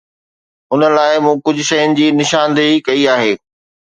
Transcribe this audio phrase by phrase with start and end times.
[0.71, 3.33] ان لاءِ مون ڪجهه شين جي نشاندهي ڪئي آهي.